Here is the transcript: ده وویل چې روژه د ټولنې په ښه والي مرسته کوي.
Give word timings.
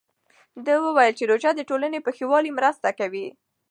ده 0.65 0.73
وویل 0.85 1.13
چې 1.19 1.23
روژه 1.31 1.51
د 1.55 1.61
ټولنې 1.69 1.99
په 2.03 2.11
ښه 2.17 2.25
والي 2.31 2.51
مرسته 2.59 2.89
کوي. 2.99 3.27